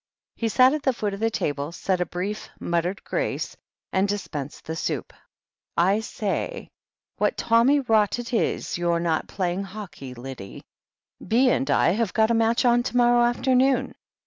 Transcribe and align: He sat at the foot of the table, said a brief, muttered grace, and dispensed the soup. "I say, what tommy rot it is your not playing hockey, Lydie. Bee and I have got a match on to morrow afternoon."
He 0.35 0.49
sat 0.49 0.73
at 0.73 0.81
the 0.81 0.93
foot 0.93 1.13
of 1.13 1.19
the 1.19 1.29
table, 1.29 1.71
said 1.71 2.01
a 2.01 2.07
brief, 2.07 2.49
muttered 2.59 3.03
grace, 3.03 3.55
and 3.93 4.07
dispensed 4.07 4.65
the 4.65 4.75
soup. 4.75 5.13
"I 5.77 5.99
say, 5.99 6.69
what 7.17 7.37
tommy 7.37 7.81
rot 7.81 8.17
it 8.17 8.33
is 8.33 8.79
your 8.79 8.99
not 8.99 9.27
playing 9.27 9.61
hockey, 9.61 10.15
Lydie. 10.15 10.63
Bee 11.27 11.51
and 11.51 11.69
I 11.69 11.89
have 11.91 12.13
got 12.13 12.31
a 12.31 12.33
match 12.33 12.65
on 12.65 12.81
to 12.81 12.97
morrow 12.97 13.23
afternoon." 13.23 13.93